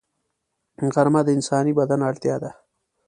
[0.93, 2.51] غرمه د انساني بدن اړتیا ده